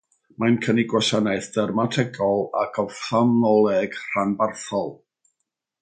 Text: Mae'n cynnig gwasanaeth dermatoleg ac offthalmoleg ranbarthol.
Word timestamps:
Mae'n 0.43 0.55
cynnig 0.67 0.87
gwasanaeth 0.93 1.49
dermatoleg 1.57 2.17
ac 2.63 2.81
offthalmoleg 2.85 4.01
ranbarthol. 4.17 4.95